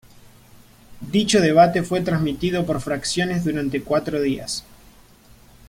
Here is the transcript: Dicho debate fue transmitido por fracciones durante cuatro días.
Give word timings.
Dicho 1.11 1.41
debate 1.41 1.83
fue 1.83 2.01
transmitido 2.01 2.65
por 2.65 2.81
fracciones 2.81 3.43
durante 3.45 3.83
cuatro 3.83 4.19
días. 4.19 4.63